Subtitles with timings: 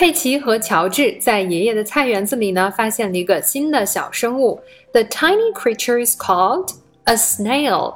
[0.00, 4.60] 佩奇和乔治在爷爷的菜园子里呢，发现了一个新的小生物。
[4.92, 6.70] The tiny creature is called
[7.04, 7.94] a snail。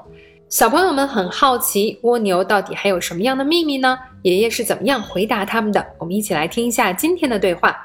[0.49, 3.99] 小朋友们很好奇，蜗牛到底还有什么样的秘密呢？
[4.23, 5.87] 爷爷是怎么样回答他们的？
[5.99, 7.77] 我们一起来听一下今天的对话。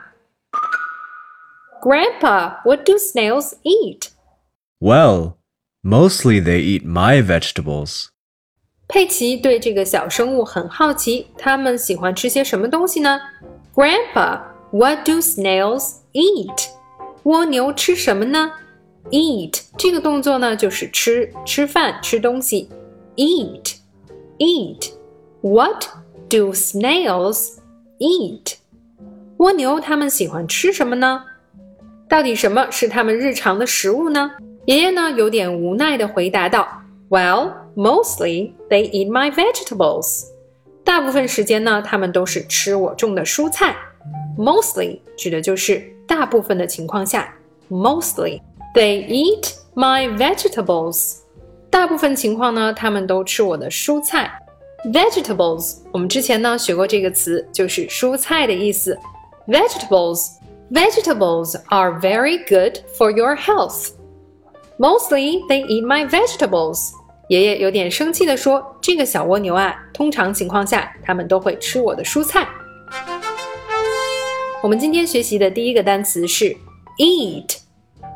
[1.82, 4.10] Grandpa, what do snails eat?
[4.80, 5.36] Well,
[5.84, 8.08] mostly they eat my vegetables.
[8.88, 13.20] 佩奇对这个小生物很好奇，它们喜欢吃些什么东西呢
[13.74, 16.70] ？Grandpa, what do snails eat?
[17.24, 18.52] 蜗牛吃什么呢？
[19.12, 22.70] Eat 这个动作呢，就是吃吃饭吃东西。
[23.16, 23.76] Eat,
[24.40, 24.92] eat.
[25.42, 25.86] What
[26.30, 27.58] do snails
[28.00, 28.56] eat?
[29.38, 31.24] 蜗牛它们喜欢吃什么呢？
[32.08, 34.32] 到底什么是它们日常的食物呢？
[34.66, 36.66] 爷爷呢有点无奈地回答道：“
[37.10, 40.26] Well, mostly they eat my vegetables。
[40.90, 43.76] 大部分时间呢，它们都是吃我种的蔬菜。
[44.38, 47.34] Mostly 指的就是大部分的情况下，
[47.70, 48.42] mostly
[48.74, 51.20] they eat my vegetables。
[51.70, 54.32] 大部分情况呢，它们都吃我的蔬菜。
[54.86, 58.98] Vegetables，我们之前呢学过这个词，就是蔬菜的意思。
[59.48, 63.92] Vegetables。Vegetables are very good for your health.
[64.80, 66.90] Mostly they eat my vegetables.
[67.31, 72.49] 爷爷有点生气地说：“这个小蜗牛啊，通常情况下，它们都会吃我的蔬菜。”
[74.65, 76.57] 我们今天学习的第一个单词是
[76.99, 77.59] eat，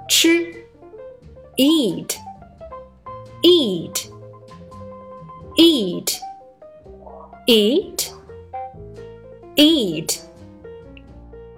[0.08, 0.53] 吃
[1.56, 2.10] ，eat，eat，eat，eat。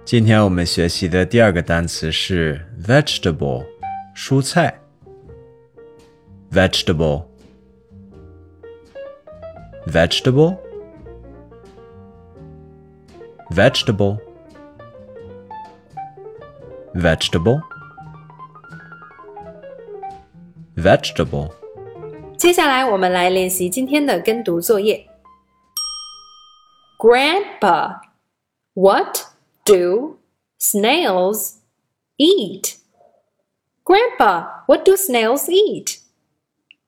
[0.05, 3.65] 今天我们学习的第二个单词是 vegetable，
[4.15, 4.79] 蔬菜。
[6.51, 7.25] vegetable,
[9.86, 10.58] vegetable,
[13.50, 14.18] vegetable,
[16.94, 17.60] vegetable,
[20.76, 21.50] vegetable.
[22.36, 25.06] 接下来我们来练习今天的跟读作业。
[26.98, 28.00] Grandpa,
[28.74, 29.18] what
[29.64, 30.18] do
[30.58, 31.56] snails
[32.16, 32.76] eat?
[33.84, 35.98] Grandpa, what do snails eat?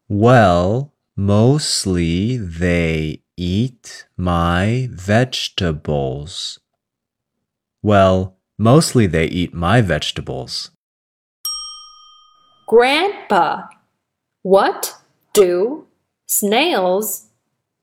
[0.08, 6.59] Well, mostly they eat my vegetables.
[7.83, 10.71] Well, mostly they eat my vegetables.
[12.69, 13.67] Grandpa,
[14.43, 14.95] what
[15.33, 15.87] do
[16.25, 17.27] snails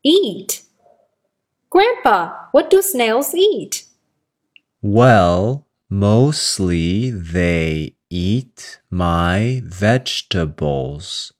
[0.02, 0.62] eat?
[1.68, 3.84] Grandpa, what do snails eat?
[4.80, 11.34] Well, mostly they eat my vegetables.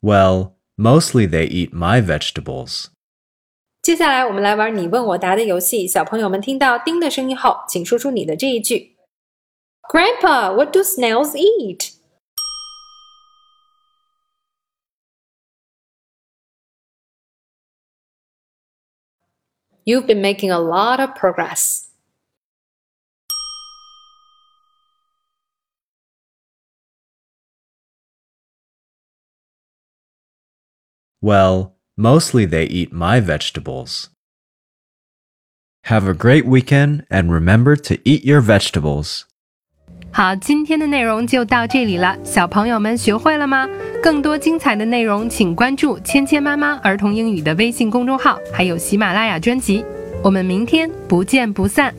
[0.00, 2.87] Well, mostly they eat my vegetables.
[3.81, 5.87] 接下来我们来玩你问我答的游戏。
[5.87, 8.97] 小朋友们听到“叮”的声音后，请说出你的这一句：
[9.89, 11.93] Grandpa, what do snails eat?
[19.85, 21.85] You've been making a lot of progress.
[31.21, 34.05] Well, mostly they eat my vegetables.
[35.83, 39.21] Have a great weekend and remember to eat your vegetables.
[40.11, 43.67] 好，今天的内容就到这里了，小朋友们学会了吗？
[44.01, 49.83] 更多精彩的内容，请关注“芊芊妈妈儿童英语”的微信公众号，还有喜马拉雅专辑。
[50.23, 51.93] 我们明天不见不散。